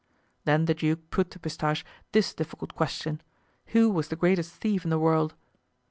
[0.45, 3.21] Then the duke put to Pistache this difficult question,
[3.67, 5.35] who was the greatest thief in the world?